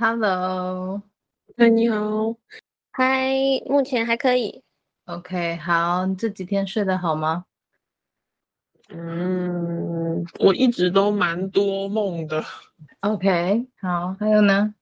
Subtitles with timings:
[0.00, 1.02] Hello，
[1.58, 2.34] 嗨，你好，
[2.90, 3.34] 嗨，
[3.66, 4.64] 目前还可以。
[5.04, 7.44] OK，好，你这几天睡得好吗？
[8.88, 12.42] 嗯，我一直都蛮多梦的。
[13.00, 14.74] OK，好，还有呢？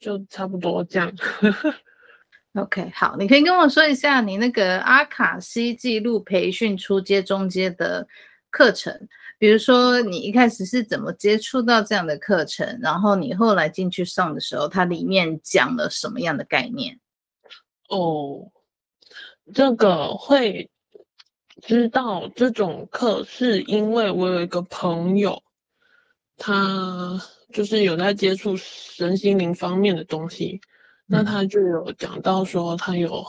[0.00, 1.12] 就差不多这样。
[2.54, 8.08] OK，好，你可以跟我说一下你那个阿卡西记录培训初阶、中阶的
[8.50, 9.06] 课程，
[9.38, 16.98] 比如说你一开始是怎么接触到这样的课程，然后你后来进去上的时候，它里面讲了什么样的概念？
[17.88, 18.50] 哦，
[19.54, 20.70] 这个会
[21.62, 25.42] 知道这种课，是因为我有一个朋友，
[26.36, 27.20] 他
[27.52, 30.60] 就是有在接触身心灵方面的东西，
[31.06, 33.24] 那他就有讲到说他有，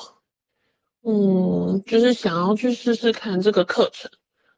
[1.04, 4.10] 嗯，就是想要去试试看这个课程，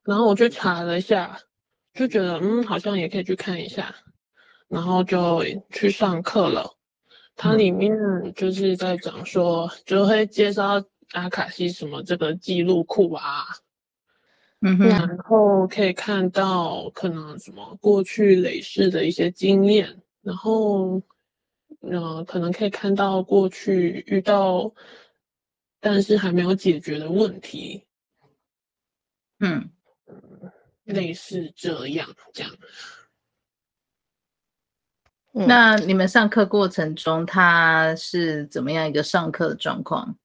[0.03, 1.39] 然后我去查了一下，
[1.94, 3.94] 就觉得嗯，好像也可以去看一下，
[4.67, 6.75] 然后就去上课了。
[7.36, 7.94] 它里面
[8.36, 13.45] 就是在讲说，就会介绍阿卡西什么这个记录库啊。
[14.61, 21.02] 嗯哼，然后可以看到可能什么过去累世的一些经验，然后，
[21.80, 24.73] 呃，可能可以看到过去遇到，
[25.80, 27.86] 但是还没有解决的问题，
[29.39, 29.69] 嗯，
[30.89, 32.51] 类似这样这样。
[35.31, 40.17] 那你们上课过程中，他是怎么样一个上课的状况？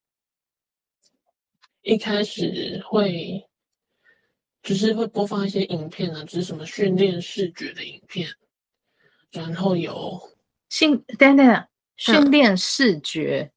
[1.82, 3.48] 一开始会。
[4.62, 8.26] 只是会播放一些影片呢，就是什么训练视觉的影片，
[9.30, 10.18] 然后有
[10.70, 13.52] 训等等训练视觉，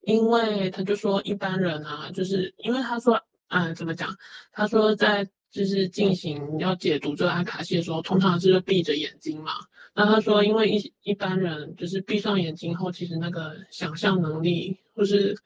[0.00, 4.08] 因为他就说一般人啊，就是因为他说，嗯，怎么讲？
[4.52, 9.52] 他说在就是进行要解读这个阿卡西的时候，通常是闭着眼睛嘛。
[9.94, 15.36] 那他说，因为一一般人就是闭上眼睛后，其实那个想象能力或是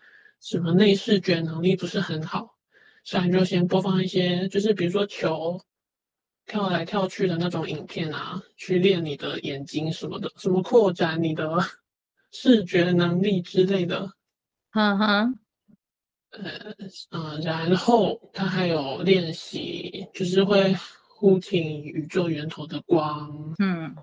[0.41, 2.57] 什么内视觉能力不是很好。
[3.05, 5.61] 所以就先播放一些，就是比如说球
[6.47, 11.59] 跳来跳去的那种影片啊，去练你的眼睛什么的，什么扩展你的
[12.31, 14.13] 视觉能力之类的。
[14.71, 15.35] 哈哈，
[16.33, 16.75] 呃
[17.11, 20.75] 嗯，然后他还有练习，就是会
[21.09, 23.55] 呼请宇宙源头的光。
[23.59, 23.95] 嗯，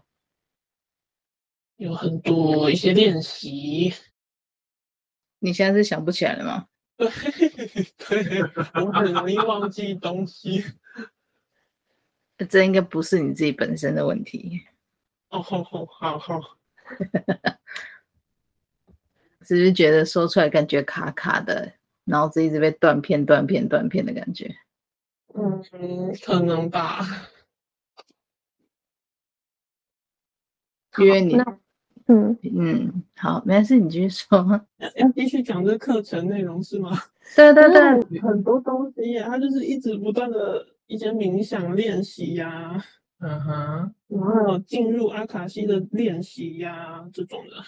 [1.78, 3.94] 有很多一些练习。
[5.40, 6.68] 你现在是想不起来了吗？
[6.98, 7.08] 对，
[7.98, 8.42] 对，
[8.76, 10.64] 我很容易忘记东西。
[12.50, 14.62] 这应该不是你自己本身的问题。
[15.30, 16.58] 哦，好好好好。
[19.46, 21.74] 只是觉得说出来感觉卡卡的，
[22.10, 24.54] 脑子一直被断片、断片、断片的感觉。
[25.36, 25.64] 嗯，
[26.26, 27.06] 可能吧。
[30.98, 31.38] 因为你。
[32.12, 34.66] 嗯嗯，好，没事，你继续说。
[34.96, 36.90] 要继续讲这个课程内容是吗？
[37.36, 42.84] 对对对，很多东西呀，它就是一直不断的一些冥想练习呀，
[43.20, 47.64] 嗯哼，然后进入阿卡西的练习呀，这种的。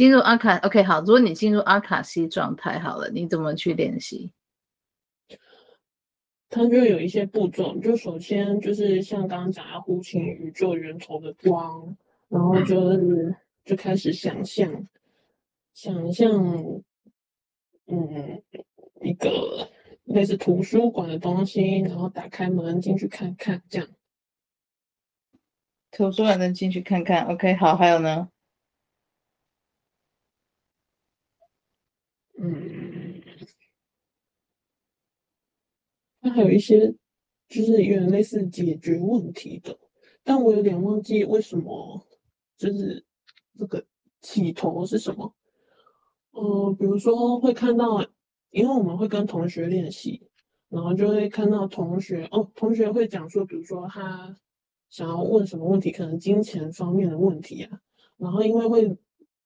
[0.00, 4.32] 进入阿卡，OK，好，如果你进入阿卡西状态，好了，你怎么去练习？
[6.48, 11.94] 它就有一些步骤，就首先就是像刚刚讲要呼请宇宙源头的光。
[12.30, 14.88] 然后就是就开始想象，
[15.74, 16.32] 想象，
[17.86, 18.42] 嗯，
[19.02, 19.68] 一个
[20.04, 23.88] 类似图书馆的东西，然后打开门进去看看，这样。
[25.90, 28.30] 图书馆能进去看看，OK，好，还有呢？
[32.42, 33.20] 嗯，
[36.20, 36.94] 那还有一些
[37.48, 39.78] 就是有点类似解决问题的，
[40.24, 42.06] 但我有点忘记为什么。
[42.56, 43.02] 就是
[43.58, 43.82] 这个
[44.20, 45.34] 起头是什么？
[46.32, 48.06] 呃，比如说会看到，
[48.50, 50.28] 因为我们会跟同学练习，
[50.68, 54.36] 然后就会看到同学哦，同学会讲说，比如说他
[54.90, 57.80] 想要问什么问题，可能金钱方面的问题啊，
[58.18, 58.94] 然后因为会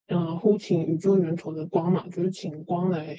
[0.06, 3.18] 呃呼请宇宙源头的光嘛，就是请光来，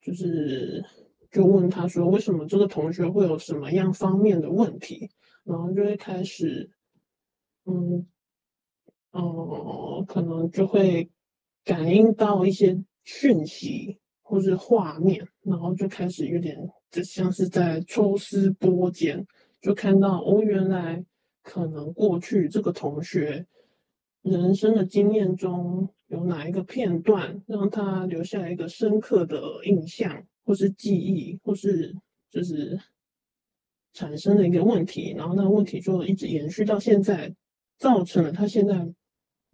[0.00, 0.84] 就是
[1.30, 5.10] 就问他说，为什么这个同学会有什么样方面的问题，
[5.44, 6.70] 然后就会开始
[7.64, 8.06] 嗯。
[9.14, 11.06] 哦，可能就会
[11.66, 16.56] 感应到一些讯息或是画面，然后就开始有点
[16.90, 19.26] 就像是在抽丝剥茧，
[19.60, 21.04] 就看到哦，原来
[21.42, 23.46] 可能过去这个同学
[24.22, 31.94] 人生的经验中有哪一个片段让他留下一个深刻的印象，或是记忆，或是
[32.30, 32.80] 就是
[33.92, 37.34] 产生了一个问题，然后那个问题就一直延续到现在，
[37.78, 38.92] 造成了他现在。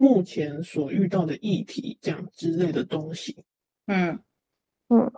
[0.01, 3.45] 目前所遇到的议题这样之类的东西。
[3.87, 4.17] 嗯
[4.87, 5.11] 嗯，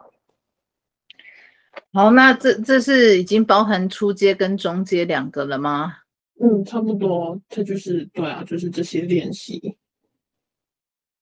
[1.92, 5.98] 好，那这这是已经包含初阶跟中阶两个了吗？
[6.42, 9.76] 嗯，差不多，这就是对啊，就是这些练习。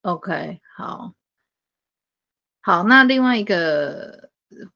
[0.02, 1.12] OK，好，
[2.60, 4.30] 好，那另外一个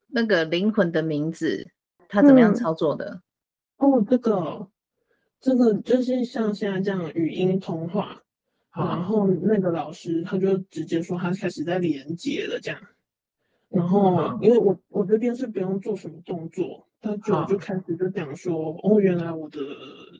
[0.08, 1.70] 那个灵魂的名字，
[2.08, 3.22] 它怎么样操作的？
[3.76, 4.68] 嗯、哦，这个，
[5.40, 8.20] 这个就是像现在这样语音通话，
[8.76, 12.80] 嗯、然后那个老师他就直接说他开始在连接了这样，
[13.72, 16.86] 然后因为我我这边是不用做什么动作。
[17.04, 19.58] 他就就开始就讲说，哦，原来我的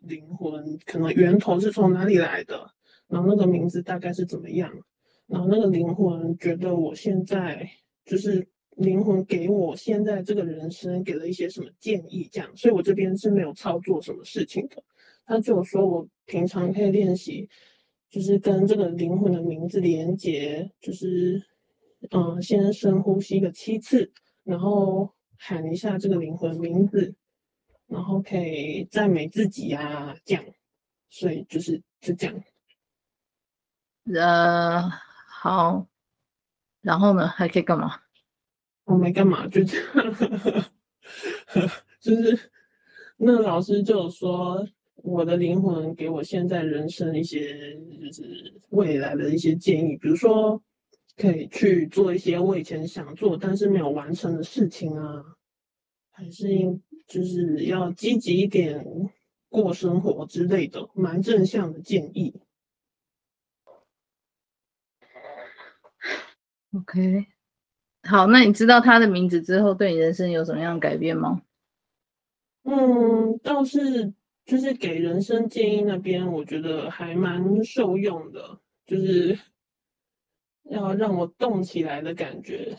[0.03, 2.69] 灵魂可能源头是从哪里来的，
[3.07, 4.69] 然后那个名字大概是怎么样，
[5.29, 7.71] 然后那个灵魂觉得我现在
[8.05, 8.45] 就是
[8.75, 14.83] 灵魂给我现在这个人生给了一些什么建议，这样，所以我这边是没有操作什么事情的。
[15.25, 17.49] 他就说我平常可以练习，
[18.11, 21.41] 就是跟这个灵魂的名字连接，就是
[22.11, 24.13] 嗯，先深呼吸个七次，
[24.45, 25.15] 然后。
[25.45, 27.17] 喊一下这个灵魂名字，
[27.89, 30.45] 然后可以赞美自己啊，这样，
[31.09, 32.45] 所以就是就这样。
[34.15, 34.89] 呃，
[35.29, 35.89] 好，
[36.81, 38.03] 然后呢，还可以干嘛？
[38.85, 40.15] 我没干嘛，就这样。
[41.99, 42.53] 就是
[43.17, 44.65] 那老师就说，
[44.95, 50.63] 我的灵魂给我现在人生一些，就是未来的一些建议，比如说。
[51.17, 55.23] 可以去做一些我以前想做但是没有完成的事情啊，
[56.11, 56.49] 还是
[57.07, 58.85] 就是要积极一点
[59.49, 62.35] 过生活之类的，蛮正向的建议。
[66.75, 67.27] OK，
[68.03, 71.43] 好，那你知道他的名字之后，对你人生有什么样的改变吗？
[72.65, 74.15] 嗯，倒是
[74.47, 79.39] 就是给人生建议那边，我觉得还蛮受用的，就是。
[80.65, 82.79] 要让我动起来的感觉，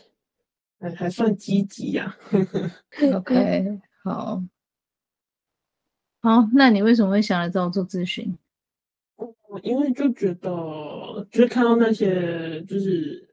[0.80, 2.16] 还还算积极呀。
[3.14, 4.42] OK，好，
[6.20, 8.36] 好，那你为什么会想来找我做咨询？
[9.16, 10.50] 我因为就觉得，
[11.30, 13.32] 就是看到那些就是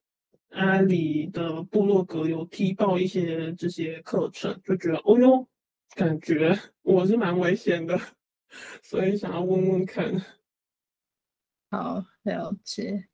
[0.50, 5.47] 阿里的部落格有踢爆一些这些课程，就觉得哦哟，
[5.95, 8.00] 感觉我是蛮危险的，
[8.83, 10.13] 所以想要问问看。
[11.71, 13.07] 好，了解。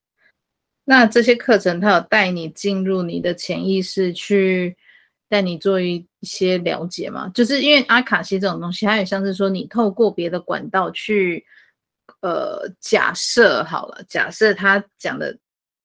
[0.89, 4.73] 那这些课程，它有带你进入你的潜意识去
[5.27, 7.29] 带你做一些了解吗？
[7.33, 11.45] 就是因为阿卡西这种东西，它也像是说你透过别的管道去，
[12.21, 15.37] 呃，假设好了，假设他讲的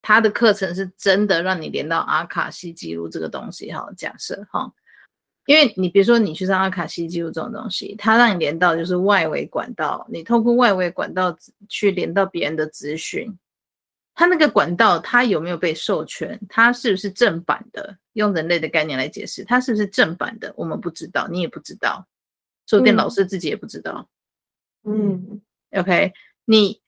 [0.03, 4.73] 他的课程是真的让你连到阿卡西记录这个东西，好，假设哈，
[5.47, 11.37] 因为你比如说你去上阿卡西记录这种东西，它让你连到就是外围管道，你透过外围管道
[11.69, 13.37] 去连到别人的资讯。
[14.15, 16.39] 它那个管道，它有没有被授权？
[16.49, 17.97] 它是不是正版的？
[18.13, 20.53] 用人类的概念来解释，它是不是正版的？
[20.57, 22.07] 我们不知道，你也不知道，
[22.67, 24.07] 说不定老师自己也不知道。
[24.85, 26.13] 嗯，OK，
[26.45, 26.83] 你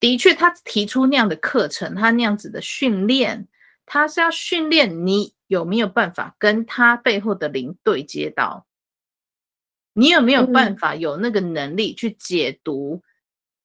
[0.00, 3.46] 的确，他提出那样的课程，他那样子的训练，
[3.86, 8.66] 他是要训练你有没有办法跟他背后的灵对接到，
[9.92, 13.02] 你有没有办法有那个能力去解读。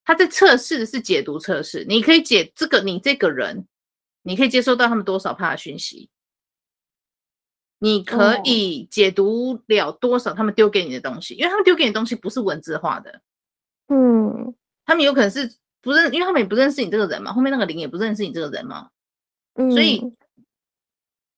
[0.07, 3.67] 他在测试的是解读测试，你可以解这个，你这个人，
[4.21, 6.09] 你可以接收到他们多少帕的讯息，
[7.79, 13.21] 你可以解读了多少他们丢给你的东西，因为他们丢给你的东西不是文字化的，
[13.89, 18.89] 嗯，他们有可能是不认，因为他们也不认识你这个人嘛，后面那个灵也不认识你这个人嘛，
[19.55, 20.01] 嗯，所以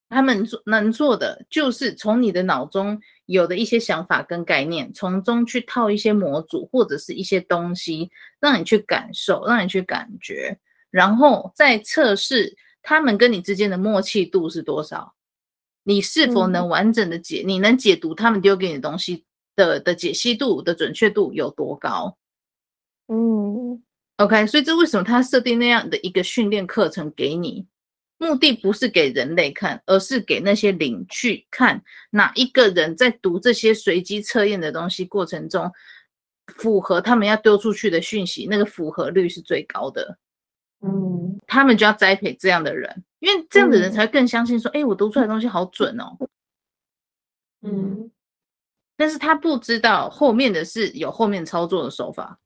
[0.10, 3.00] 他们做能做的就是从你的脑中。
[3.32, 10.58] 有的一些想法跟概念，从中去套一些模组或者是一些东西，让你去感受，让你去感觉，
[10.89, 15.13] 然后再测试他们跟你之间的默契度是多少，
[15.84, 19.24] 你是否能完整的解，嗯、你能解读他们丢给你的东西
[19.56, 22.18] 的的解析度的准确度有多高？
[23.10, 23.80] 嗯
[24.18, 27.68] ，OK，所以这为什么他设定那样的一个训练课程给你？
[28.22, 35.72] 目的不是给人类看，而是给那些灵去看，哪一个人在读这些随机测验的东西过程中，
[36.48, 40.18] 符合他们要丢出去的讯息，那个符合率是最高的。
[40.82, 46.18] 嗯，他们就要栽培这样的人，因为这样的人才会更相信说，哎、嗯，我读出来的东西好准哦。
[47.62, 48.12] 嗯，
[48.98, 52.38] 但是他不知道后面的是有后面操作的手法，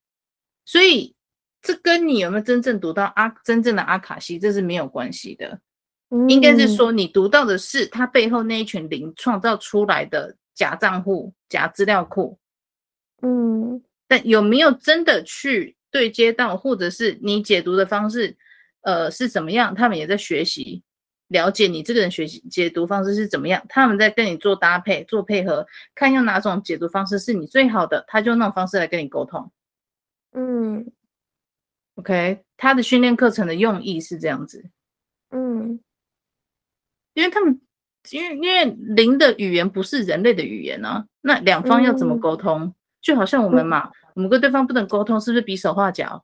[0.65, 1.15] 所以。
[1.63, 5.59] 这跟你有没有真正读到阿真正的阿卡西，这是没有关系的。
[6.09, 12.37] 嗯、应该是说你读到的是他背后那一群灵创造出来的假账户、假资料库。
[13.21, 18.35] 嗯，但有没有真的去对接到，或者是你解读的方式，
[18.81, 19.73] 呃，是怎么样？
[19.73, 20.83] 他们也在学习，
[21.29, 23.63] 了解你这个人学习解读方式是怎么样。
[23.69, 25.65] 他们在跟你做搭配、做配合，
[25.95, 29.49] 看用哪种解读方式是你最好的，他就用那种方式来跟你沟通。
[30.33, 30.85] 嗯
[31.95, 34.69] ，OK，他的训练课程的用意是这样子。
[35.29, 35.79] 嗯，
[37.13, 37.59] 因为他们，
[38.11, 42.61] 因为因为灵的语言不是人类的语言啊，那两方要怎么沟通？
[42.63, 43.87] 嗯、就好像我们嘛。
[43.87, 46.23] 嗯我们跟对方不能沟通，是不是比手画脚？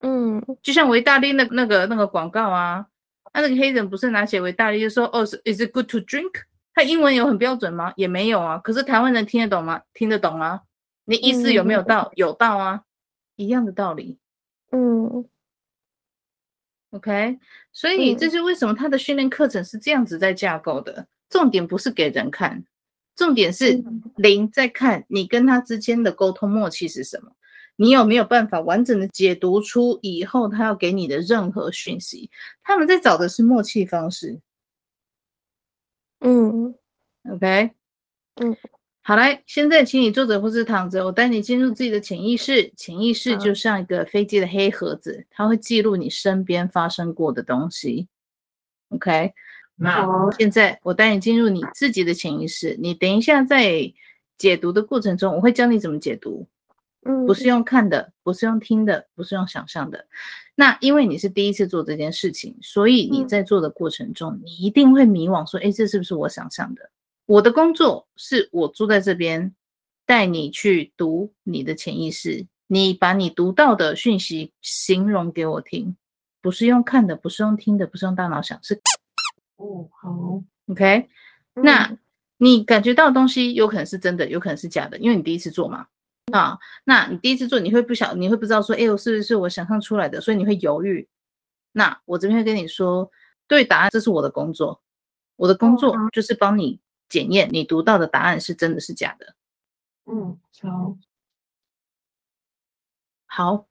[0.00, 2.84] 嗯，就像维大利那那个那个广告啊，
[3.32, 6.32] 那那个黑人不是拿起维大利就说哦，Is it good to drink？
[6.74, 7.92] 他英文有很标准吗？
[7.94, 8.58] 也没有啊。
[8.58, 9.82] 可是台湾人听得懂吗？
[9.94, 10.62] 听得懂啊。
[11.04, 12.08] 你意思有没有到？
[12.08, 12.82] 嗯、有到啊，
[13.36, 14.18] 一样的道理。
[14.72, 15.28] 嗯
[16.90, 17.38] ，OK，
[17.72, 21.06] 所以这是为什么他的训练课程是这样子在架构的。
[21.30, 22.64] 重点不是给人看。
[23.14, 23.84] 重点是
[24.16, 27.30] 零在看你跟他之间的沟通默契是什么，
[27.76, 32.30] 你有没有办法完整的解读出以后他要给你的任何讯息？
[32.62, 34.40] 他们在找的是默契方式。
[36.20, 36.74] 嗯
[37.30, 37.72] ，OK，
[38.36, 38.56] 嗯，
[39.02, 42.72] 好来，现在请你坐着或是躺着，我带你进入自己的潜意识。
[42.76, 48.08] 潜意识就像一个飞机的黑盒子，它会记录你身边发生过的东西。
[48.90, 49.32] OK。
[49.74, 50.06] 那，
[50.38, 52.76] 现在我带你进入你自己的潜意识。
[52.78, 53.92] 你等一下在
[54.38, 56.46] 解读的过程中，我会教你怎么解读。
[57.04, 60.06] 嗯，不是用看的，不是用听的，不是用想象的。
[60.54, 66.90] 那因为你是第一次做这件事情，所以你在做的过程中，你一定会迷惘，说：“哎，这是不是我想象的？”
[67.26, 69.54] 我的工作是我住在这边，
[70.06, 72.46] 带你去读你的潜意识。
[72.66, 75.94] 你把你读到的讯息形容给我听，
[76.40, 78.80] 不是用看的，不是用听的，不是用大脑想，是。
[79.56, 81.06] 哦，好，OK，
[81.52, 81.98] 那
[82.38, 85.86] 你感觉到的东西有可能是真的，有可能是假的，因为你第一次做嘛，
[86.32, 90.20] 啊，那你第一次做，你会不晓，你会不知道说，哎呦，是不是我想象出来的？
[90.20, 91.06] 所以你会犹豫。
[91.72, 93.10] 那我这边会跟你说，
[93.46, 94.80] 对答案，这是我的工作，
[95.36, 96.80] 我的工作就是帮你
[97.12, 99.36] 检验你读到的答案是真的是假的。
[100.06, 100.96] 嗯，好，
[103.26, 103.68] 好，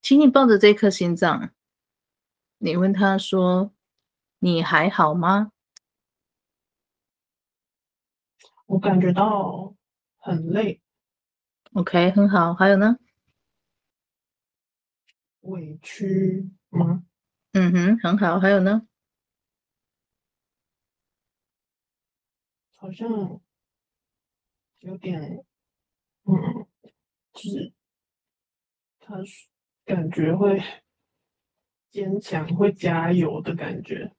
[0.00, 1.50] 请你抱着这颗心脏，
[2.56, 3.72] 你问他说。
[4.40, 5.50] 你还好吗？
[8.66, 9.74] 我感觉到
[10.16, 10.80] 很累。
[11.72, 12.54] OK，很好。
[12.54, 12.98] 还有呢？
[15.40, 17.02] 委屈吗？
[17.54, 18.38] 嗯哼，很好。
[18.38, 18.86] 还有呢？
[22.80, 23.40] 好像
[24.78, 25.44] 有点，
[26.24, 26.32] 嗯，
[27.34, 27.72] 就是
[29.00, 29.16] 他
[29.84, 30.62] 感觉会
[31.90, 34.14] 坚强，会加油的感觉。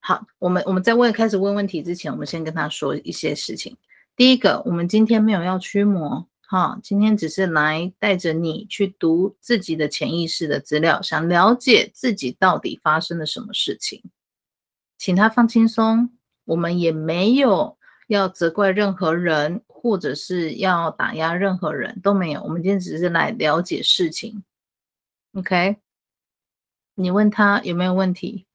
[0.00, 3.74] 好，我们我们在问开始问问题之前，我们先跟他说一些事情。
[4.14, 14.02] 第一个，我们今天没有要驱魔，哈，今天只是来带着你去读自己的潜意识的资料，想了解自己到底发生了什么事情，
[14.98, 16.17] 请他放轻松。
[16.48, 17.76] 我们也没有
[18.06, 22.42] 要责怪任何人，或者是要打压任何人，都没有。
[22.42, 24.42] 我们今天只是来了解事情。
[25.34, 25.76] OK，
[26.94, 28.46] 你问他有没有问题？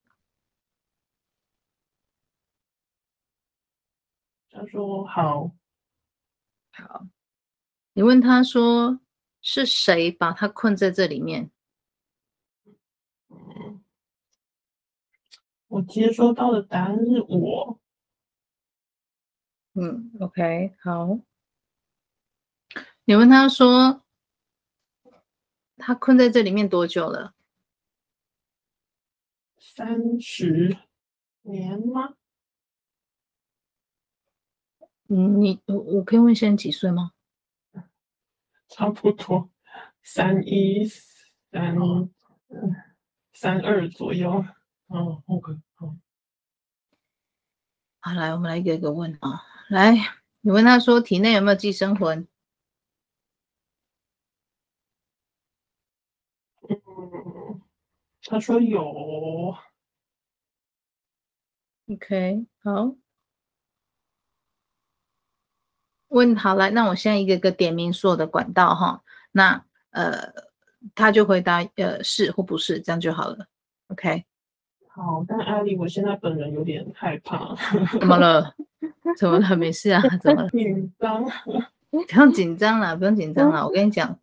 [4.50, 5.52] 他说好，
[6.72, 7.06] 好。
[7.94, 9.00] 你问他说
[9.40, 11.52] 是谁把他困在这里面？
[13.30, 13.84] 嗯，
[15.68, 17.80] 我接收到的答案是我。
[19.74, 21.20] 嗯，OK，好。
[23.06, 24.04] 你问他说
[25.78, 27.34] 他困在这里面多久了？
[29.58, 30.78] 三十
[31.42, 32.16] 年吗？
[35.10, 37.12] 嗯，你我我可以问现在几岁吗？
[38.70, 39.52] 差不多
[40.04, 41.76] 三一三
[43.34, 44.46] 三二左右。
[44.88, 45.96] 哦，OK，好。
[48.00, 49.44] 好，来，我们来一个一个问啊。
[49.70, 49.94] 来，
[50.42, 52.28] 你问他说体内有没有寄生魂？
[56.70, 57.62] 嗯，
[58.24, 59.56] 他说有。
[61.88, 62.96] OK，好。
[66.10, 70.32] 问好了，那我现在一个个点名所有的管道哈，那呃，
[70.94, 73.48] 他就回答呃是或不是，这样就好了。
[73.88, 74.24] OK，
[74.96, 77.56] 好，但阿丽，我现在本人有点害怕。
[78.00, 78.54] 怎么了？
[79.18, 79.56] 怎么了？
[79.58, 80.00] 没事啊？
[80.22, 80.50] 怎么了？
[80.54, 81.26] 紧张？
[81.90, 83.66] 不用紧张了，不用紧张了。
[83.66, 84.20] 我跟你讲，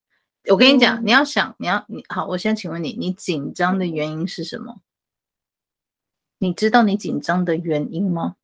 [0.48, 4.80] 我跟你讲，你要想，你要你好，我现在请问你，你紧张的原因是什么？
[6.38, 8.36] 你知道你紧张的原因吗？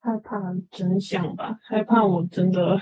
[0.00, 2.78] 害怕真相吧，害怕我真的，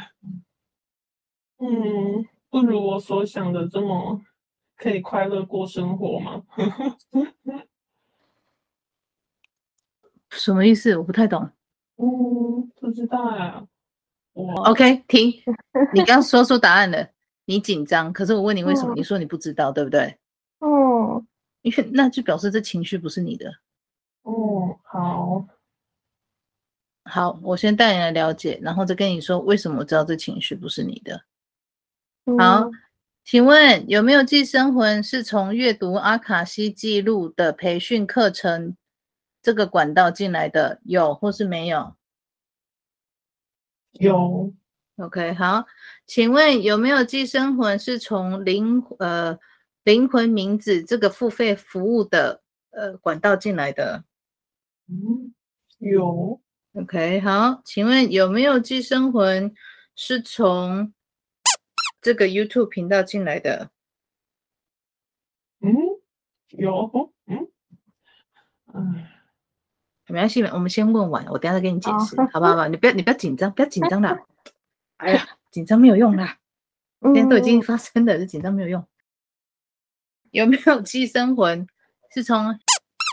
[1.59, 4.21] 嗯，不如我所想的这么
[4.77, 6.43] 可以快乐过生活吗？
[10.31, 10.97] 什么意思？
[10.97, 11.51] 我不太懂。
[11.97, 13.65] 嗯，不知道啊。
[14.33, 15.33] 我 OK，停。
[15.93, 17.09] 你刚说出答案了，
[17.45, 18.13] 你紧张。
[18.13, 18.95] 可是我问你为什么？
[18.95, 20.17] 你说你不知道，对不对？
[20.61, 21.23] 哦，
[21.63, 23.53] 因为那就表示这情绪不是你的。
[24.23, 25.47] 哦，好。
[27.05, 31.21] 好，我先带你来了解，然后再跟你说为什么我知道这情绪不是你的。
[32.39, 32.71] 好，嗯
[33.25, 38.77] 请问有没有寄生魂是从阅读阿卡西记录的培训课程
[39.43, 40.81] 这个管道进来的？
[40.85, 41.95] 有或是没有？
[43.93, 44.55] 有。
[44.97, 45.65] OK，好，
[46.07, 49.39] 请问有没有寄生魂是从灵呃
[49.85, 54.05] 灵魂名字这个付费服务的呃管道进来的？
[54.89, 55.35] 嗯，
[55.79, 56.41] 有。
[56.75, 59.55] OK，好，请问有没有寄生魂
[59.97, 60.93] 是从
[62.03, 63.71] 这个 YouTube 频道进来的？
[65.61, 65.73] 嗯，
[66.51, 67.13] 有。
[67.27, 67.49] 嗯，
[68.75, 69.07] 嗯，
[70.11, 72.69] 没关系，我们先问完，我等下再给你解释，哦、好不好？
[72.69, 74.19] 你不要，你不要紧张，不要紧张啦。
[74.99, 76.39] 哎呀，紧张没有用啦，
[77.15, 78.87] 现在都已经发生了，这紧张没有用。
[80.31, 81.67] 有没有寄生魂
[82.13, 82.59] 是从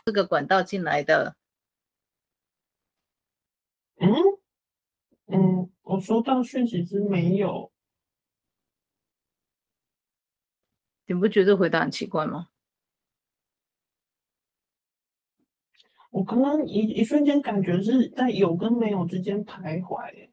[0.05, 1.35] 这个管道进来的？
[3.99, 4.13] 嗯
[5.27, 7.71] 嗯，我收到讯息是没有。
[11.07, 12.49] 你不觉得回答很奇怪吗？
[16.09, 20.29] 我刚刚一一瞬间感觉是在有跟没有之间徘徊。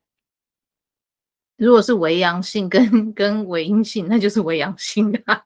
[1.57, 5.43] 如果是伪阳性跟跟伪阴性，那就是伪阳性啊。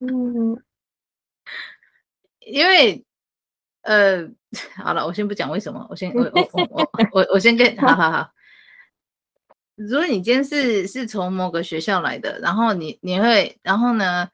[0.00, 0.62] 嗯，
[2.40, 3.02] 因为。
[3.82, 4.28] 呃，
[4.74, 8.32] 好了，我先不讲为什么，我先我我我我我我先跟， 好好好。
[9.76, 14.28] 如果你今天是是从某个学校来的，然后你你会，然后呢，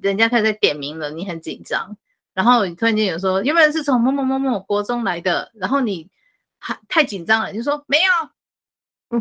[0.00, 1.96] 人家开始在点名了，你很紧张，
[2.34, 6.10] 然后你突然间有说有没有人是从某某某某国中来的，然后你
[6.58, 9.20] 还太紧张了，你就说没有，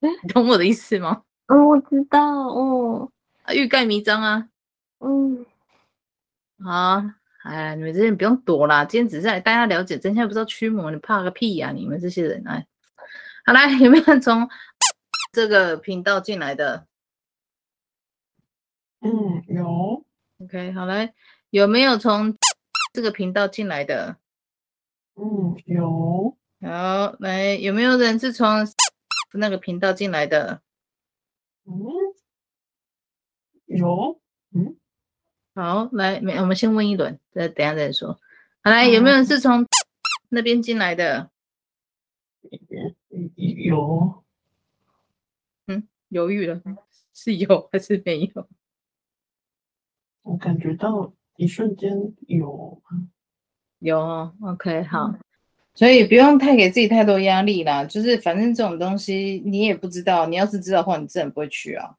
[0.22, 1.24] 你懂我的意思吗？
[1.46, 3.12] 嗯，我知道，哦，
[3.52, 4.48] 欲盖弥彰啊，
[5.00, 5.44] 嗯，
[6.64, 7.02] 好。
[7.42, 11.72] 哎，你们这些人不用躲啦，今天只是来大家了解真相，不知道驱魔，你怕个屁呀、啊！
[11.72, 12.66] 你们这些人，哎，
[13.46, 14.46] 好来，有没有从
[15.32, 16.86] 这个频道进来的？
[19.00, 20.04] 嗯，有。
[20.42, 21.14] OK，好来，
[21.50, 22.36] 有没有从
[22.92, 24.16] 这个频道进来的？
[25.16, 26.36] 嗯，有。
[26.60, 28.66] 好来，有没有人是从
[29.32, 30.62] 那个频道进来的？
[31.64, 31.74] 嗯，
[33.66, 34.20] 有。
[34.52, 34.76] 嗯。
[35.54, 38.12] 好，来，没，我们先问一轮，再等下再说。
[38.62, 39.66] 好来，有没有人是从
[40.28, 41.30] 那边进来的？
[43.36, 44.22] 有。
[45.66, 46.62] 嗯，犹豫了，
[47.12, 48.48] 是有还是没有？
[50.22, 51.90] 我感觉到一瞬间
[52.26, 52.78] 有。
[53.78, 55.10] 有哦，OK，好。
[55.72, 61.94] 所以不用太给自己太多压力啦，就是反正这种东西你也不知道，你要是知道的话，你自然不会去啊。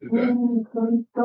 [0.00, 1.22] 嗯，真的。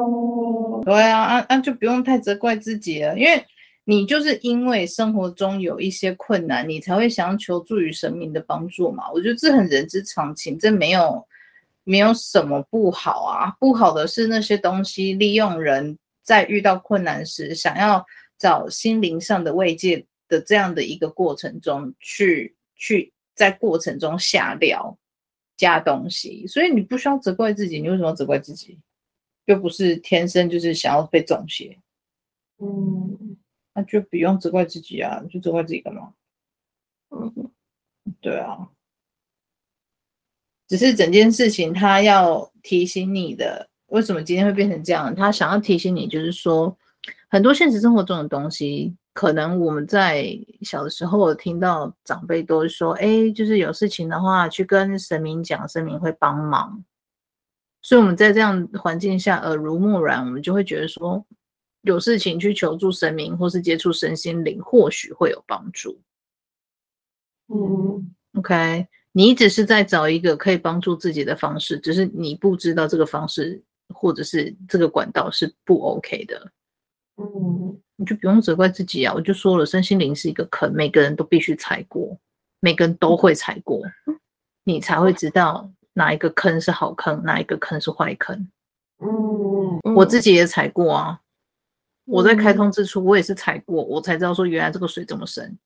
[0.86, 3.44] 对啊，啊啊，就不用太责怪自己了，因为
[3.84, 9.12] 你就是因为生活中有一些困难，你才会想求助于神明的帮助嘛。
[9.12, 11.28] 我觉得这很人之常情，这没有
[11.84, 13.54] 没有什么不好啊。
[13.60, 15.98] 不好的是那些东西利用人
[16.30, 18.06] 在遇到困难时，想要
[18.38, 24.96] 找心灵上的慰藉的这样的一个过程中去去在过程中下料。
[25.58, 27.82] 加东西，所以你不需要责怪自己。
[27.82, 28.80] 你为什么要责怪自己？
[29.44, 31.78] 又不是天生就是想要被中邪。
[32.60, 33.36] 嗯，
[33.74, 35.20] 那就不用责怪自己啊！
[35.22, 36.14] 你就责怪自己干嘛？
[37.10, 37.52] 嗯，
[38.22, 38.70] 对啊。
[40.70, 45.14] 只是整件事情，他要提醒你的，为什么今天会变成这样？
[45.14, 46.76] 他想要提醒你，就是说，
[47.30, 48.96] 很多现实生活中的东西。
[49.12, 50.26] 可能我们在
[50.62, 56.82] 小的时候听到长辈都说：“哎，就是有事情的话，去跟神明讲，神明会帮忙。”
[57.82, 61.26] 所以我们在这样环境下耳濡目染，我们就会觉得说，
[61.82, 66.00] 有事情去求助神明，或是接触身心灵，或许会有帮助。
[67.48, 73.62] 嗯，OK，你只是在找一个可以帮助自己的方式，只是你不知道这个方式
[73.94, 76.52] 或者是这个管道是不 OK 的。
[77.18, 77.80] 嗯。
[78.02, 79.14] 你就不用责怪自己啊！
[79.14, 82.18] 我就说了，身心灵是一个坑，每个人都必须踩过，
[82.62, 83.82] 每个人都会踩过，
[84.64, 88.48] 你才会知道哪一个坑是好坑，哪一个坑是坏坑。
[89.00, 91.20] 嗯，我自己也踩过啊，
[92.06, 95.58] 我在开通之初，我也是踩过，我才知道说原来这个水这么深。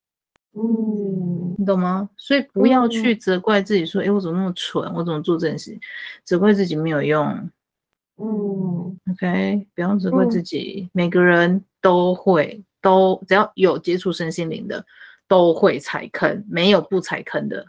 [0.54, 2.10] 嗯，你懂吗？
[2.18, 5.80] 所以不要去责怪自己说，诶，我怎么那么蠢，我怎么做这件事？
[6.24, 7.48] 责怪自己没有用，
[8.18, 14.86] 嗯，OK，不要责怪自己，每个人都会，都只要有接触身心灵的，
[15.28, 17.66] 都会踩坑，没有不踩坑的。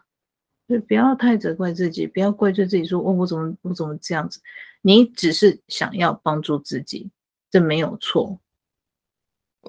[0.68, 4.40] 就不要太责怪自己，不要怪罪自己，说哦，我怎么我怎么这样子？
[4.80, 7.11] 你只是想要帮助自己，
[7.50, 8.38] 这没有错。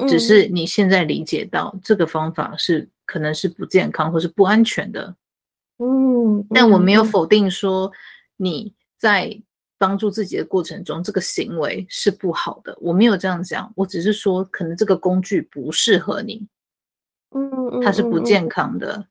[0.07, 5.15] 只是你现在理解到这个方法是可能是不健康或是不安全的。
[5.77, 7.91] 嗯，但我没有否定说
[8.35, 9.41] 你在
[9.77, 12.77] 帮助自己的过程中，这个行为是不好的。
[12.81, 16.47] 我没有这样讲，我只是说可能这个工具不适合你。
[17.31, 19.07] 嗯，它是不健康的。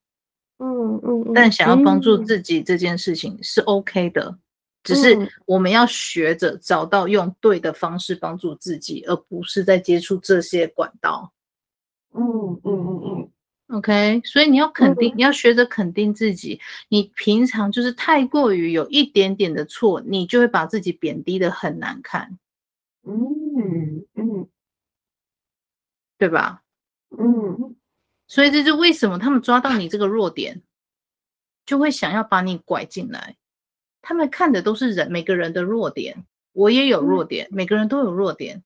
[0.58, 4.38] 嗯嗯，但想要帮助自己这件事情是 OK 的，嗯、
[4.84, 11.32] 只是我们要学着找到用对的方式帮助自己，而不是在接触这些管道。
[12.14, 13.30] 嗯嗯嗯嗯
[13.74, 16.60] ，OK，所以你要肯定，嗯、你要学着肯定自己。
[16.88, 22.38] 你平常就是太过于有一点点的错，你就会把自己贬低的很难看。
[23.02, 24.48] 嗯嗯，
[26.16, 26.62] 对吧？
[27.10, 27.76] 嗯。
[28.26, 30.62] 所以这是为什么他们抓到你这个弱点，
[31.66, 33.36] 就会想要把你拐进来。
[34.00, 36.24] 他们看的都是人，每个人的弱点。
[36.52, 38.62] 我也有弱点，每个人都有弱点。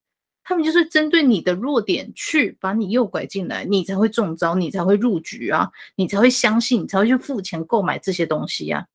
[0.48, 8.86] 他们就是针对你的弱点去把你诱拐进来，你才会中招，你才会入局啊，你才会相信，你才会去付钱购买这些东西呀。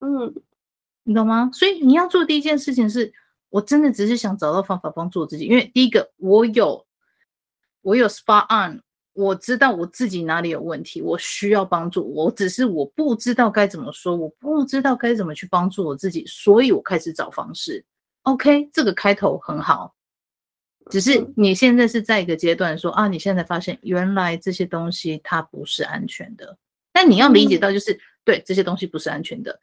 [0.00, 0.34] 嗯，
[1.04, 1.48] 你懂吗？
[1.54, 3.10] 所以你要做第一件事情是，
[3.48, 6.84] 我真的只是想找到方法帮助我自己，因为第一个，我有，
[7.80, 8.82] 我有 spot on。
[9.14, 12.04] 我知道我自己哪里有问题，我需要帮助。
[12.12, 17.84] 我只是我不知道该怎么说，我不知道该怎么去帮助我自己，所以我开始找方式。
[18.22, 19.94] OK，这个开头很好。
[20.90, 26.56] 只是你现在是在一个阶段说啊，你现在发现原来这些东西它不是安全的。
[26.92, 29.60] 但你要理解到，就是对这些东西不是安全的，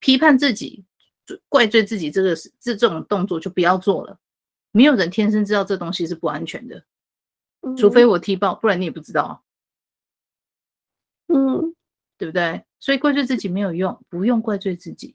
[0.00, 0.84] 批判自己、
[1.48, 4.18] 怪罪自己，这个是这这种动作就不要做了。
[4.72, 6.84] 没有人天生知道这东西是不安全的。
[7.78, 9.42] 除非我踢爆，不然你也不知道。
[11.28, 11.74] 嗯，
[12.18, 12.64] 对不对？
[12.78, 15.14] 所以怪罪自己没有用，不用怪罪自己。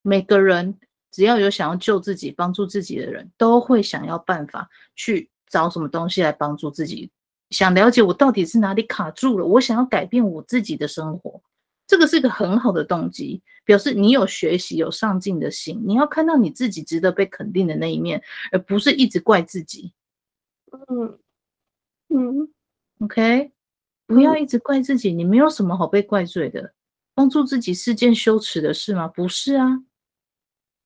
[0.00, 0.78] 每个人
[1.14, 7.08] 只要有想要救自己、帮助自己的人，都会想要办法去找什么东西来帮助自己。
[7.50, 11.40] 想了解我到底是哪里卡住了，我想要改变我自己的生活，
[11.86, 15.80] 这个是一个很好的动机，表示你有学习、有上进的心。
[15.86, 19.92] 你要看到你自己值得被肯定的那一面，而不是一直怪自己。
[20.88, 21.18] 嗯。
[22.10, 22.48] 嗯
[23.00, 23.50] ，OK，
[24.06, 26.72] 不要一直怪自己，你没有什么好被怪罪的。
[27.12, 29.08] 帮助自己是件羞耻的事吗？
[29.08, 29.82] 不是啊，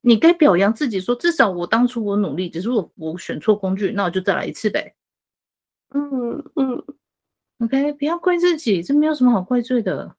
[0.00, 4.94] 你该表扬自己说，至少我当初我努力，只是我我选错工具，那我就再来一次呗。
[5.90, 6.84] 嗯嗯
[7.58, 10.16] ，OK，不要怪自己，这没有什么好怪罪的。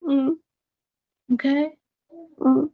[0.00, 0.40] 嗯
[1.32, 1.78] ，OK，
[2.44, 2.72] 嗯，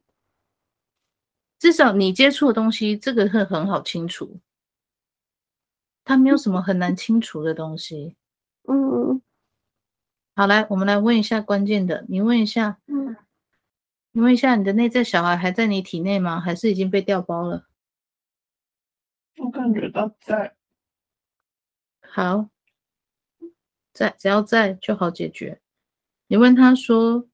[1.58, 4.40] 至少你接触的东西，这个是很好清除。
[6.04, 8.16] 它没有什么很难清除的东西。
[8.66, 9.20] 嗯，
[10.34, 12.06] 好，来，我们来问一下关键的。
[12.08, 13.16] 你问一下，嗯，
[14.18, 16.40] 你问一下，你的内在小孩还在你体内吗？
[16.40, 17.68] 还是已经被调包了？
[19.37, 20.57] 我感觉到在。
[22.00, 22.48] 好，
[23.92, 25.61] 在，只要在就好解决。
[26.26, 27.28] 你问他说，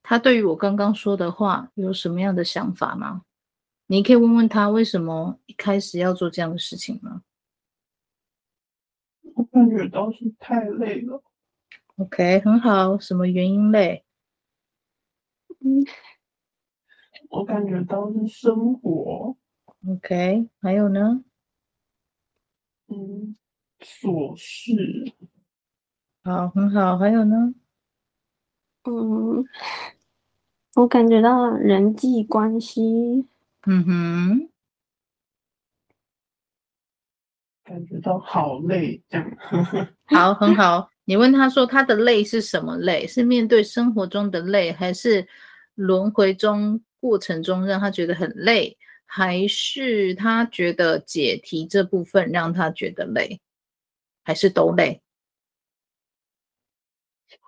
[0.00, 3.22] 他对于我刚刚说的话有什么样的想法吗？
[3.88, 7.24] 你可以问问他为什么一开始要做这样的事情吗？
[9.34, 11.20] 我感觉到是太累了。
[11.96, 12.96] OK，很好。
[13.00, 14.04] 什么原因累？
[15.60, 15.84] 嗯，
[17.30, 19.36] 我感觉到是生活。
[19.88, 21.24] OK，还有呢？
[22.88, 23.36] 嗯，
[23.80, 25.12] 琐事。
[26.24, 26.96] 好，很好。
[26.98, 27.54] 还有呢？
[28.84, 29.44] 嗯，
[30.76, 33.26] 我感觉到人际关系。
[33.66, 34.50] 嗯哼。
[37.64, 39.36] 感觉到好累，这样。
[40.06, 40.88] 好，很好。
[41.04, 43.06] 你问他说他的累是什么累？
[43.06, 45.26] 是面对生活中的累，还是
[45.78, 53.40] 轮回中过程中让他觉得很累，还是他觉得解题这部分让他觉得累，
[54.24, 55.00] 还是都累？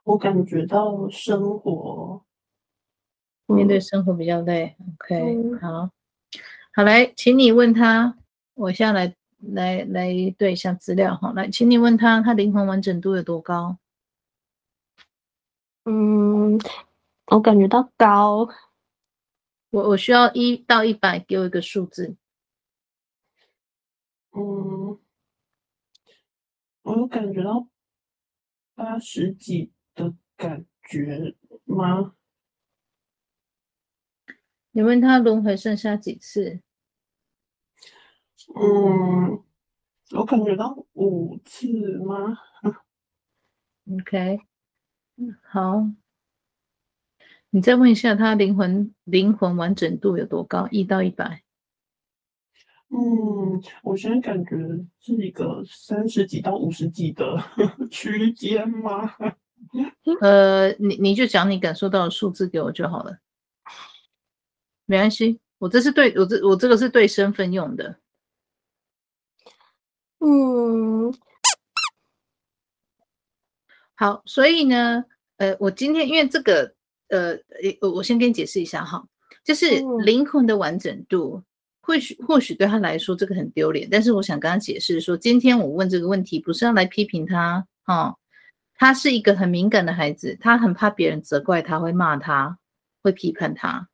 [0.05, 2.23] 我感觉到生活，
[3.47, 4.77] 面对生活比较累。
[4.95, 5.91] OK，好，
[6.73, 8.17] 好，来，请你问他，
[8.55, 9.15] 我下来。
[9.43, 13.79] 来来对一下资料哈，来，请你问他，他灵魂完整度有多高？
[15.87, 16.61] 嗯，
[17.31, 18.49] 我感觉到高。
[19.71, 22.17] 我我需要一到一百，给我一个数字。
[24.33, 25.01] 嗯，
[26.83, 27.69] 我有感觉到
[28.75, 32.15] 八十几的感觉吗？
[34.73, 36.63] 你问他轮回剩下几次？
[38.55, 39.45] 嗯，
[40.17, 42.39] 我感觉到五次吗
[43.93, 44.41] ？OK，
[45.43, 45.87] 好，
[47.51, 50.69] 你再问一下他灵魂灵魂完整度有多高？
[50.71, 51.43] 一到一百。
[52.93, 54.57] 嗯，我现在感觉
[55.01, 57.41] 是一个三十几到五十几的
[57.91, 59.15] 区间吗？
[60.21, 63.19] 呃，你你就讲你感受到的数字给我就好了，
[64.87, 67.97] 没关系，我这是对我这我这个是对身份用的。
[70.19, 71.15] 嗯，
[73.95, 75.05] 好，所以呢，
[75.37, 76.75] 呃，我今天因为这个，
[77.11, 77.37] 呃，
[77.81, 79.05] 我我先跟你解释一下哈，
[79.45, 79.67] 就是
[80.05, 81.43] 灵魂的完整度。
[81.83, 88.15] 或许或许对他来说这个很丢脸，但是我想跟他解释说，今天我问这个问题不是要来批评他，哦，
[88.77, 92.57] 他是一个很敏感的孩子，他很怕别人责怪他，会骂他，
[93.03, 93.89] 会批判他，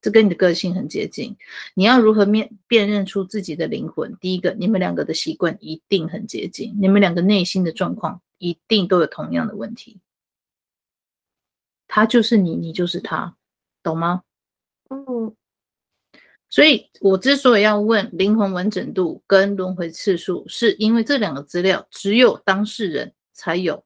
[0.00, 1.36] 这跟你的个性很接近。
[1.74, 4.16] 你要如何面辨认出自己的灵魂？
[4.20, 10.00] 第一个，你们两个的习惯一定很接近，你们两个内心的状况一定都有同样的问题。
[11.88, 13.34] 他就是你，你就是他，
[13.82, 14.22] 懂吗？
[14.90, 15.34] 嗯。
[16.50, 23.84] 所以我之所以要问灵魂完整度跟轮回次数，是因为这两个资料只有当事人才有。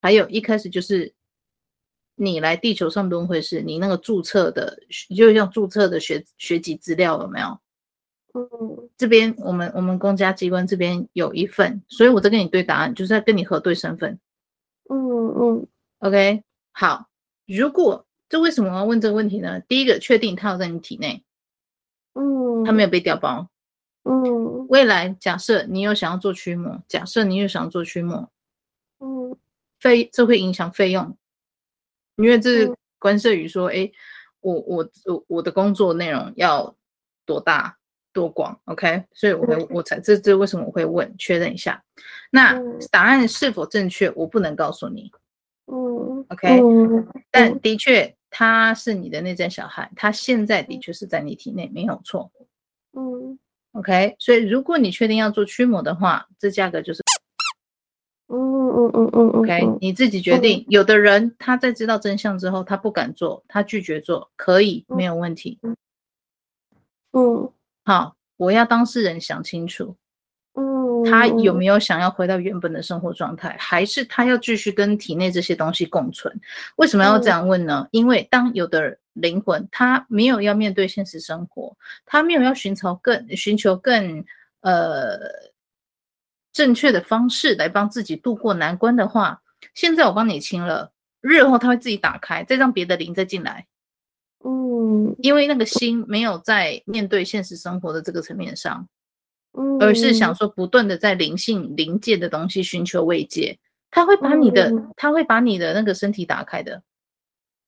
[0.00, 1.12] 还有一开始就是
[2.16, 4.76] 你来地球上轮回时，你那个注册的，
[5.16, 7.60] 就像注册的学学籍资料有没有？
[8.34, 14.18] 嗯，这边我们我们公家机关这边有一份，所以我在跟你对答案，就是在跟你核对身份。
[14.90, 15.66] 嗯嗯
[16.00, 16.42] ，OK，
[16.78, 17.08] 好。
[17.44, 19.58] 如果这为什么要问这个问题呢？
[19.60, 21.24] 第一个，确定它有在你体内。
[22.12, 23.48] 嗯，它没有被调包。
[24.04, 28.30] 嗯，未来假设你有想要做驱魔，假设你有想要做驱魔，
[29.00, 29.36] 嗯，
[29.80, 31.16] 费这会影响费用，
[32.16, 33.92] 因为这关涉于说，哎、嗯，
[34.40, 36.76] 我我我我的工作内容要
[37.26, 37.76] 多大
[38.12, 39.04] 多广，OK？
[39.12, 41.82] 所以我会、嗯、我才这这为什么我会问确认一下，
[42.30, 42.56] 那
[42.90, 45.10] 答案是否正确，我不能告诉你，
[45.70, 46.60] 嗯，OK？
[46.60, 48.14] 嗯，但的确。
[48.30, 52.30] 他是你的内在小孩，他现在的确是在你体内，没有错。
[52.92, 53.38] 嗯
[53.72, 57.02] ，OK，所以如果你确定要做驱魔的话，这价格就是，
[58.28, 60.62] 嗯嗯嗯嗯 OK，你自己决定。
[60.68, 65.58] 有的人他在知道真相之后，他不敢做，他拒绝做，可以，没有问题。
[67.12, 67.50] 嗯，
[67.82, 69.96] 好，我要当事人想清楚。
[71.10, 76.32] 他有没有想要回到原本的生活状态，还是他要继续跟体内这些东西共存？
[76.76, 77.86] 为什么要这样问呢？
[77.90, 84.24] 因为当有的灵魂他没有要面对现实生活，他没有要寻求更寻求更
[84.60, 85.18] 呃
[86.52, 89.40] 正确的方式来帮自己度过难关的话，
[89.74, 93.66] 现在我帮你清了，日后他会自己打开，再让别的灵再进来。
[94.44, 98.88] 嗯，因为那个心没有在面对现实生活的这个层面上。
[99.80, 103.58] 而是想说，不断的在灵性灵界的东西寻求慰藉，
[103.90, 106.82] 他会把你的，他会把你的那个身体打开的。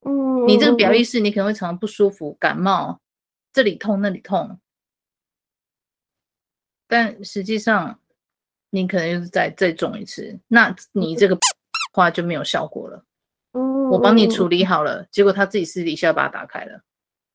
[0.05, 3.01] 嗯，你这个表意识，你可能会常常不舒服，感冒，
[3.53, 4.59] 这里痛那里痛，
[6.87, 7.99] 但实际上
[8.71, 11.39] 你可能就是再再种一次，那你这个
[11.93, 13.05] 话就没有效果了。
[13.53, 16.81] 嗯，我帮你处理好了，结果他自己私底下把它打开了。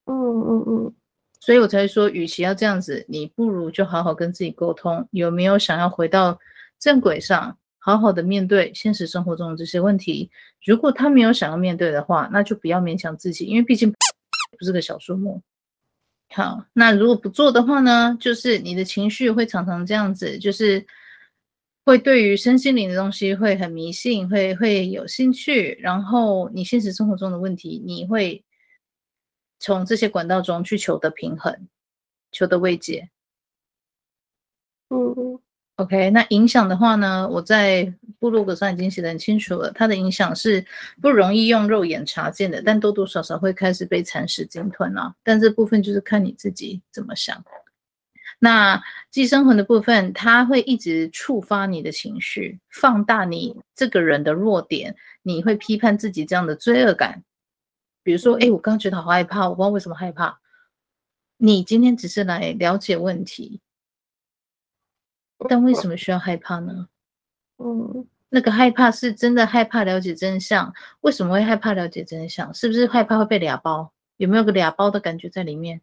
[0.05, 0.95] 嗯嗯嗯。
[1.45, 6.39] 所以我才说，与其要这样子，你不如就好好跟自己沟通，有没有想要回到
[6.79, 10.31] 正轨上，好好的面对现实生活中的这些问题。
[10.65, 15.39] 如果他没有想要面对的话，那就不要勉强自己，因为毕竟不是个小数目。
[16.29, 20.83] 好，那如果不做的话呢，就是你的情绪会常常这样子，就是
[21.85, 28.43] 会对于身心灵的东西会很迷信，会会有兴趣，然后你现实生活中的问题，你会。
[29.59, 31.67] 从这些管道中去求得平衡，
[32.31, 33.09] 求得慰藉。
[34.89, 35.39] 嗯
[35.77, 39.71] ，OK，那影响的话呢，我在部落格上已经写得很清楚了。
[39.71, 40.63] 它的影响是
[41.01, 45.13] 不容易用肉眼查见的，但多多少少会开始被蚕食鲸吞啊。
[45.23, 47.43] 但这部分就是看你自己怎么想。
[48.37, 57.23] 那寄生魂的部分，它会一直触发你的情绪，放大你这个人的弱点，你会批判自己这样的罪恶感。
[58.05, 60.39] 比如说，哎，我刚刚觉得好害怕，我不知道为什么害怕。
[61.37, 63.61] 你今天只是来了解问题，
[65.49, 66.87] 但为什么需要害怕呢？
[67.57, 70.71] 嗯，那个害怕是真的害怕了解真相。
[71.01, 72.53] 为什么会害怕了解真相？
[72.53, 73.91] 是不是害怕会被俩包？
[74.17, 75.81] 有没有个俩包的感觉在里面？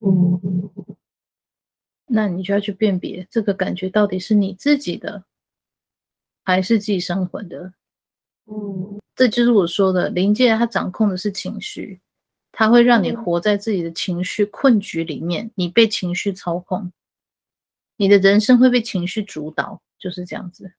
[0.00, 0.70] 嗯，
[2.04, 5.24] 那你就要去辨别这个感觉到底是你自己的，
[6.44, 7.72] 还是寄生魂的？
[8.50, 12.00] 嗯，这就是我说的灵界，它掌控的是情绪，
[12.50, 16.90] 它会让你活在自己的情绪困局里面，你被情绪操控，
[17.96, 20.72] 你的人生会被情绪主导，就是这样子。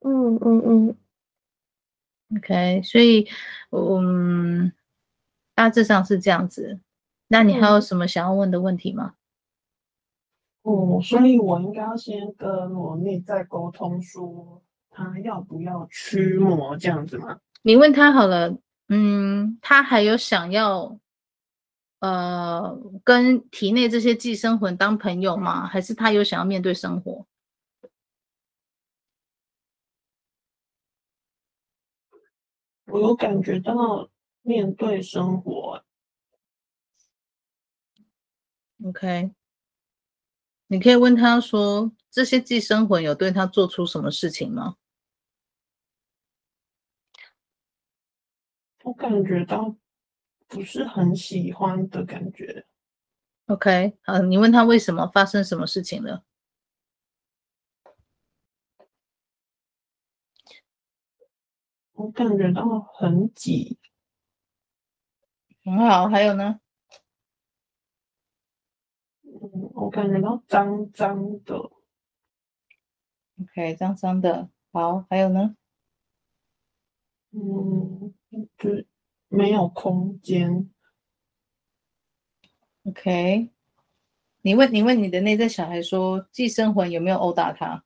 [0.00, 0.96] 嗯嗯嗯。
[2.36, 3.26] OK，所以，
[3.70, 4.70] 嗯，
[5.54, 6.78] 大致上是这样子。
[7.28, 9.14] 那你还有什么想要问的问题吗？
[10.62, 14.62] 哦、嗯，所以我应该要先跟我内在沟通，说
[14.98, 17.38] 他要不要驱魔这样子吗？
[17.62, 18.58] 你问他好了，
[18.88, 20.98] 嗯，他还有想要，
[22.00, 25.68] 呃，跟体内这些寄生魂当朋友吗？
[25.68, 27.24] 还是他有想要面对生活？
[32.86, 34.08] 我有感觉到
[34.42, 35.84] 面对生活。
[38.84, 39.30] OK，
[40.66, 44.76] 你可以问他说：“这些寄生魂有对他做出什么事情吗？”
[48.88, 49.76] 我感觉到
[50.46, 52.66] 不是很喜欢的感觉。
[53.44, 56.24] OK，好，你问他为什么发生什么事情了？
[61.92, 63.78] 我感觉到很挤，
[65.62, 66.08] 很好。
[66.08, 66.60] 还有呢？
[69.22, 71.56] 嗯，我感觉到脏脏的。
[73.38, 74.48] OK，脏脏的。
[74.72, 75.54] 好，还有呢？
[77.30, 78.84] 嗯，就
[79.28, 80.70] 没有空间。
[82.84, 83.50] OK，
[84.42, 87.84] 你问你问你的内在小孩说，寄生魂有没有殴打他？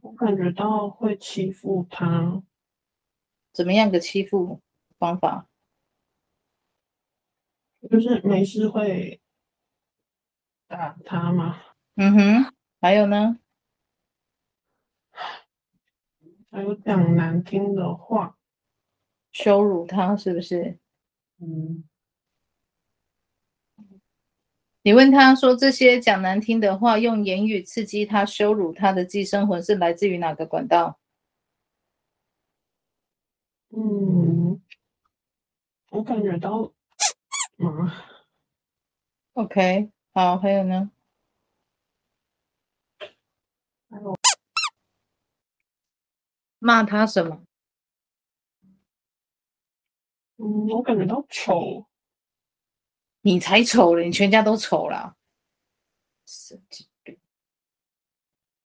[0.00, 2.42] 我感觉到会欺负他，
[3.52, 4.60] 怎么样个欺负
[4.98, 5.46] 方法？
[7.90, 9.20] 就是没事会
[10.66, 11.60] 打他吗？
[11.96, 13.38] 嗯哼，还有呢？
[16.54, 18.38] 还有讲难听的话，
[19.32, 20.78] 羞辱他是不是？
[21.40, 21.82] 嗯。
[24.82, 31.00] 你问他说，这些讲难听的话，用言语刺激他、羞辱他的寄生魂是来自于哪个管道？
[33.70, 34.62] 嗯，
[35.90, 36.72] 我感觉到，
[37.58, 37.90] 嗯
[39.32, 40.92] ，OK，好，还有呢？
[43.90, 44.14] 还有
[46.64, 47.44] 骂他什么？
[50.38, 51.84] 嗯，我感觉到丑。
[53.20, 55.14] 你才丑了，你全家都丑了，
[56.24, 57.18] 神经病！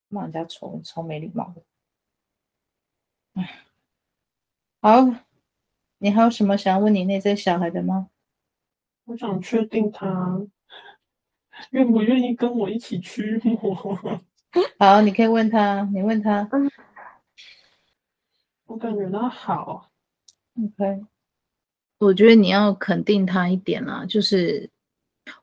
[0.08, 1.62] 骂人家丑，超没礼貌的。
[3.34, 3.66] 哎，
[4.82, 5.14] 好，
[5.98, 8.10] 你还有什么想要问你内在小孩的吗？
[9.04, 10.48] 我想确定他
[11.72, 13.76] 愿不愿意跟我一起驱魔。
[14.80, 16.50] 好，你可以问他，你问他。
[18.70, 19.90] 我感觉到好。
[20.64, 21.04] OK。
[21.98, 24.70] 我觉得你要肯定他一点啦，就是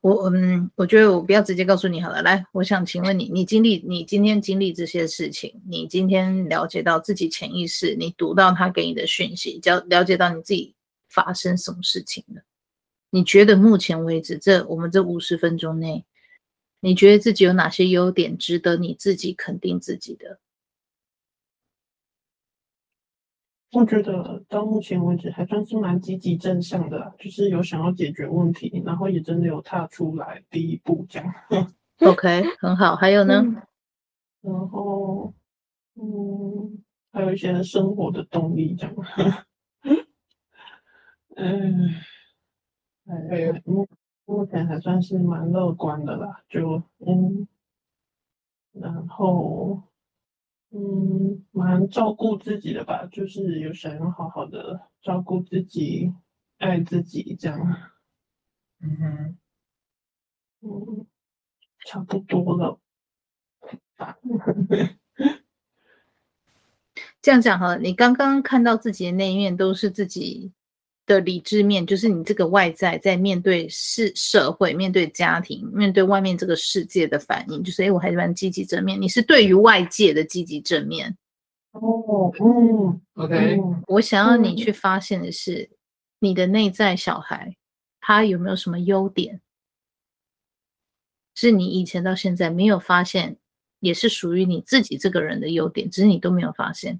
[0.01, 2.21] 我嗯，我觉得我不要直接告诉你好了。
[2.21, 10.73] 来，我想请问你，你经历你今天经历这些事情，你今天了解到自己潜意识，你读到他给你的讯息，了了解到你自己
[11.09, 12.41] 发生什么事情了？
[13.09, 16.05] 你觉得目前为止这我们这五十分钟内，
[16.79, 20.39] 你觉得自己有哪些优点值得你自己肯定自己的？
[23.77, 31.31] 我觉得到目前为止还算是蛮积极正向的，就是有想要解决问题，然后也真的有踏出来第一步这样。
[31.99, 32.95] OK，很好。
[32.95, 33.43] 还有呢？
[34.41, 35.31] 然后，
[35.93, 38.95] 嗯，还有一些生活的动力这样。
[41.35, 41.89] 嗯，
[43.29, 43.87] 哎，目
[44.25, 47.47] 目前还算是蛮乐观的啦，就嗯，
[48.71, 49.83] 然后。
[50.71, 56.13] 嗯，蛮照顾自己的吧，就是有想要好好的照顾自己、
[56.57, 57.77] 爱自己这样。
[58.81, 59.37] 嗯哼，
[60.61, 61.05] 嗯，
[61.85, 62.79] 差不多了。
[67.21, 70.51] 这样讲哈，你刚刚看到自己的那一面都是自己
[71.07, 79.01] 的理智面，就是你这个外在在面对世社会、面对家庭、面对外面这个世界的反应，就是哎，我还是蛮积极正面。
[79.01, 81.17] 你是对于外界的积极正面。
[81.71, 83.59] 哦，嗯，OK。
[83.87, 85.69] 我想要你去发现的是，
[86.19, 87.55] 你的内在小孩
[88.01, 89.39] 他有没有什么优点，
[91.35, 93.37] 是你以前到现在没有发现，
[93.79, 96.99] 也是属于你自己这个人的优点，只是你都没有发现。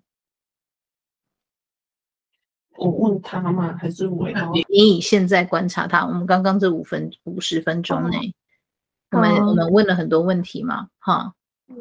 [2.77, 3.75] 我问他吗？
[3.79, 4.51] 还是我要？
[4.53, 8.33] 你以现在观察他，我们刚刚这五分五十分钟内，
[9.11, 11.33] 我们我们问了很多问题嘛，哈。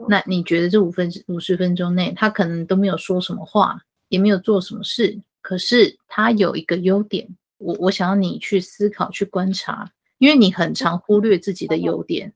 [0.08, 7.28] 那你觉得这五分五十分钟内，他可能都没有说什么话，也没有做什么事，可是他有一个优点，
[7.58, 9.88] 我我想要你去思考、去观察，
[10.18, 12.32] 因为你很常忽略自己的优点。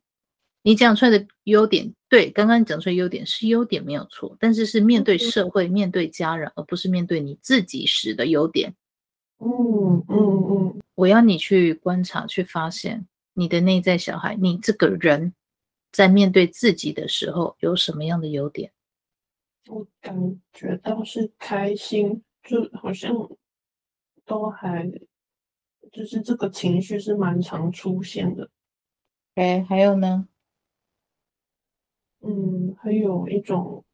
[0.62, 8.74] 你讲出来的优点，对，刚刚讲出来优点是优点没有错，但是是面对社会、面对家人，而不是面对你自己时的优点。
[9.38, 15.32] 嗯嗯嗯，我要你去观察、去发现你的内在小孩，你这个人
[15.92, 18.70] 在面对自己的时候有什么样的优点？
[19.68, 23.14] 我感觉到是开心，就好像
[24.26, 24.92] 都还，
[25.90, 28.50] 就是这个情绪是蛮常出现的。
[29.36, 30.26] 哎，还有呢？
[32.22, 33.84] 嗯，还有一种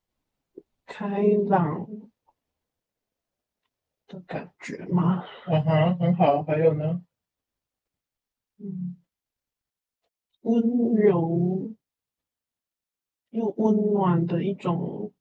[0.86, 1.86] 开朗
[4.08, 5.24] 的感觉吗？
[5.46, 6.42] 嗯哼，很好。
[6.44, 7.02] 还有呢？
[8.58, 8.96] 嗯，
[10.42, 11.74] 温柔
[13.32, 15.12] 又温暖的一种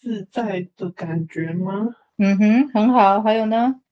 [0.00, 1.86] 自在的感觉吗？
[2.18, 3.22] 嗯哼，很好。
[3.22, 3.82] 还有呢？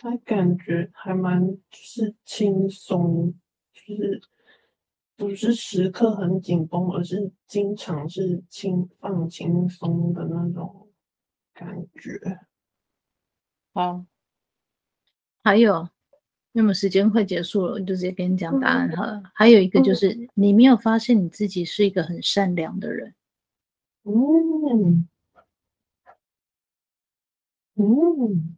[0.00, 3.34] 他感觉还蛮是轻松。
[3.86, 4.20] 就是
[5.16, 10.88] 不是时刻很紧绷，而是经常是轻放轻松的那种
[11.52, 12.40] 感觉。
[13.72, 14.04] 好，
[15.42, 15.88] 还有，
[16.52, 19.16] 那么时间快结束了，我就直接跟你讲答案好了。
[19.16, 23.14] 嗯、还有一个就是，嗯、你没有发现你自己是一个很善良的人。
[24.04, 25.08] 嗯
[27.76, 28.56] 嗯，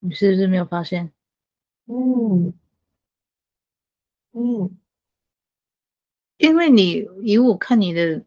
[0.00, 1.12] 你是不是没有发现？
[1.86, 2.52] 嗯。
[4.32, 4.78] 嗯，
[6.38, 8.24] 因为你以我看你的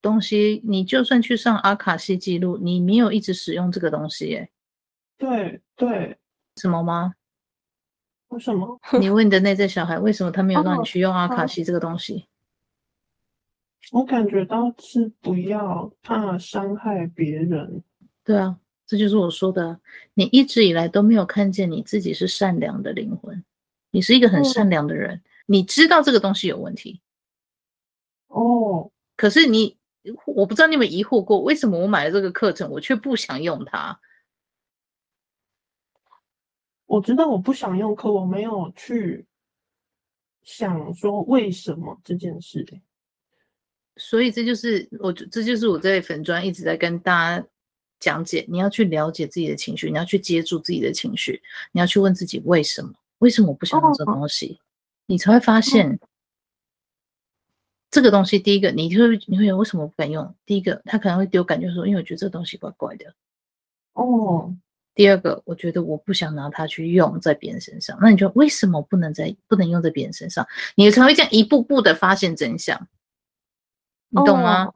[0.00, 4.50] 东西，你就算去上阿卡西记录，你没有一直使用这个东西，耶。
[5.18, 6.18] 对对，
[6.56, 7.14] 什么吗？
[8.28, 8.78] 为什么？
[9.00, 12.26] 你问你的内在小孩，为什么他没有让你去用阿卡西这个东西？
[13.92, 17.84] 我感觉到是不要怕伤害别人。
[18.24, 19.80] 对啊，这就是我说的，
[20.14, 23.44] 你一直以来都没有看见你自己是善良的灵魂。
[23.96, 27.00] 你是一个很善良的人，嗯、你知道这个东西有问题
[28.26, 28.92] 哦。
[29.16, 29.78] 可是你，
[30.26, 33.98] 我不知道你有没有疑惑过，为什么我买了这个课程，我却不想用它？
[36.84, 39.24] 我知道我不想用，可我没有去
[40.42, 42.66] 想说为什么这件事。
[43.96, 47.46] 所以这就是我，这就是我在粉专一直在跟大家
[47.98, 51.40] 讲解，你要去了解自己的情绪，你要去接住自己的情绪，
[51.72, 52.92] 你要去问自己为什么。
[53.26, 54.56] 为什么我不想用这个东西？
[54.60, 54.62] 哦、
[55.06, 55.98] 你才会发现，哦、
[57.90, 58.38] 这个东西。
[58.38, 60.32] 第一个，你就会你会为什么我不敢用？
[60.44, 63.12] 第一个，他可能会丢感觉说，因为我觉得这个东西怪怪的。
[63.94, 64.54] 哦。
[64.94, 67.98] 第二个，我觉得我不想拿它去用在别人身上。
[68.00, 70.46] 那你就为什么不能在不能用在别人身上？
[70.76, 72.88] 你才会这样一步步的发现真相。
[74.08, 74.66] 你懂吗？
[74.66, 74.74] 哦、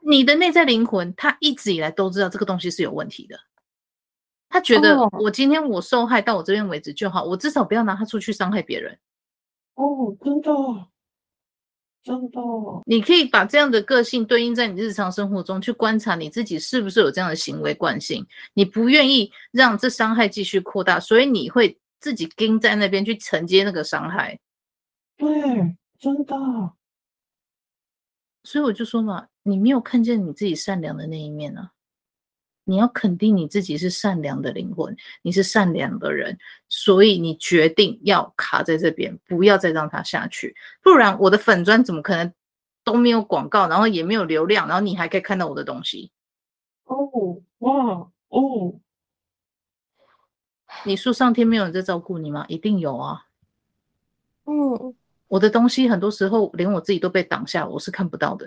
[0.00, 3.38] 你的内在灵魂，他一直以来都知道这个东西是有问题的。
[4.52, 8.98] 他觉得我今天我受害到我这边为止就好，我至少不要拿它出去伤害别人。
[9.74, 10.52] 哦，真的，
[12.02, 12.40] 真的。
[12.84, 18.26] 你可以把这样的个性对应在你日常生活中去观察你自己是不是有这样的行为惯性。
[18.52, 24.36] 你不愿意让这伤害继续扩大，所以你会自己盯在那边去承接那个伤害。
[25.16, 25.30] 对，
[25.98, 26.36] 真的。
[28.42, 31.70] 所以我就说嘛，你没有看见你自己善良的那一面呢、啊。
[32.70, 42.32] 你要肯定你自己是善良的灵魂，你是善良的人，所以你决定要卡在这边，不要再让它下去，不然我的粉砖怎么可能
[42.84, 46.12] 都没有广告，然后也没有流量，然后你还可以看到我的东西？
[46.84, 48.74] 哦，哇，哦，
[50.84, 52.44] 你说上天没有人在照顾你吗？
[52.46, 53.26] 一定有啊。
[54.44, 54.94] 嗯，
[55.26, 58.46] 我的东西很多时候连我自己都被挡下，我是看不到的。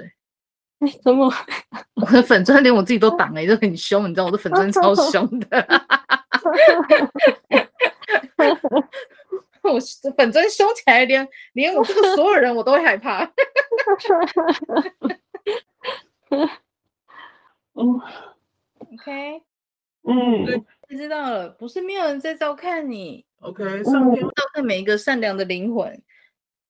[1.03, 1.31] 怎么？
[1.95, 5.67] 我的粉钻连我自己都挡了，欸，就很凶，你知道我的粉钻超凶的。
[9.63, 9.79] 我
[10.17, 13.23] 粉专凶起来连，连连我这个所有人我都会害怕。
[17.75, 18.01] 嗯
[18.79, 19.41] ，OK，
[20.03, 23.25] 嗯，知道了，不是没有人在照看你。
[23.39, 26.01] OK，上天照看每一个善良的灵魂。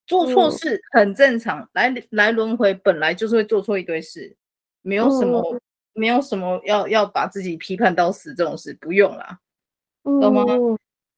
[0.06, 4.36] 做错事很正常，嗯、来来轮回本来就是会做错一堆事，
[4.82, 5.62] 没有什么，嗯、
[5.94, 9.40] 没有什么要要把自己批判到死这种事，不用啦，
[10.04, 10.46] 嗯、懂吗？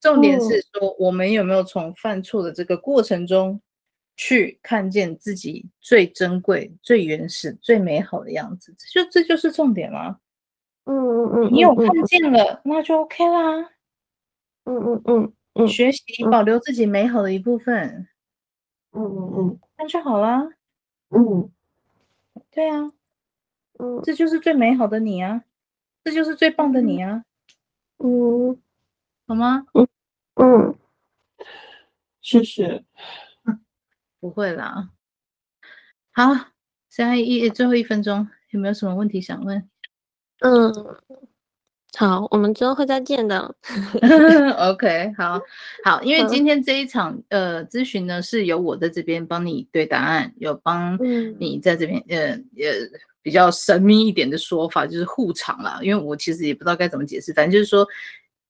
[0.02, 3.60] 重点是说，我们有没有从犯错的这个过程中，
[4.16, 8.76] 去看见自己最珍贵、最原始、最美好的样子？
[8.94, 10.18] 就这就是重点吗？
[10.86, 13.72] 嗯嗯嗯，你有看见了，那就 OK 啦。
[14.66, 18.08] 嗯嗯嗯嗯，学习保留自己美好的一部分。
[18.96, 20.48] 嗯嗯嗯，那就好啦。
[21.10, 21.52] 嗯，
[22.52, 22.92] 对啊，
[23.80, 25.44] 嗯这就是最美好的你啊，
[26.04, 27.24] 这就是最棒的你啊，
[27.98, 28.60] 嗯
[29.28, 29.66] 好吗？
[29.74, 29.88] 嗯
[30.36, 30.76] 嗯，
[32.22, 32.84] 谢谢。
[34.20, 34.90] 不会啦。
[36.12, 36.34] 好，
[36.90, 39.70] 现在一最后一分钟，有没有什么问题想问？
[40.40, 40.74] 嗯，
[41.98, 43.56] 好，我们之后会再见的。
[44.58, 45.40] OK，好
[45.84, 50.98] 好，因为今天这一场呃咨询呢，是由我在这边帮你对答案，有帮
[51.40, 52.40] 你在这边呃呃
[53.22, 55.80] 比较神秘一点的说法，就是护场啦。
[55.82, 57.88] 因为我其实也不知道该怎么解释，反正就是说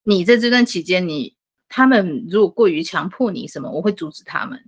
[0.03, 1.35] 你在这段期间，你
[1.69, 4.59] 他们如果过于强迫你什么，我会阻止他们。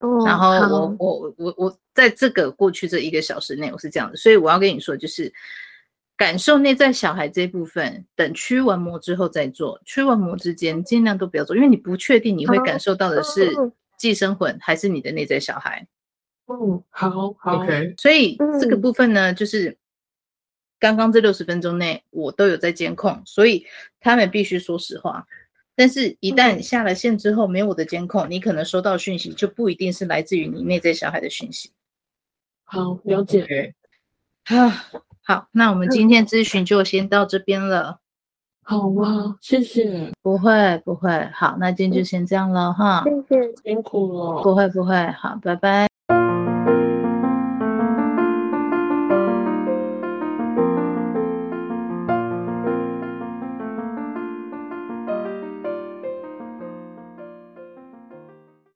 [0.00, 0.50] 哦、然后
[0.98, 5.32] 我我我我在这个过去这一个小时内，我是这样的，所以我要跟你说，就是
[6.16, 13.52] 感受内在小孩这部分，等驱完魔之后再做，驱完魔之间尽量都不要做，因为你不确定你会感受到的是
[13.98, 15.86] 寄生魂还是你的内在小孩。
[16.46, 17.94] 嗯，好好，OK。
[17.96, 19.76] 所以这个部分呢，就是
[20.78, 23.66] 刚刚这六十分钟内我都有在监控，所以
[24.00, 25.26] 他们必须说实话。
[25.76, 31.72] 但是，一旦下了线之后，没有我的监控，你可能收到讯息就不一定是来自于你内在小孩的讯息。
[32.62, 33.74] 好，了解。
[34.44, 34.84] 啊，
[35.26, 37.98] 好，那我们今天咨询就先到这边了。
[38.62, 40.12] 好啊，谢谢。
[40.22, 41.28] 不会，不会。
[41.32, 43.02] 好，那今天就先这样了哈。
[43.04, 44.42] 谢谢，辛苦了。
[44.42, 45.06] 不会，不会。
[45.12, 45.93] 好，拜拜。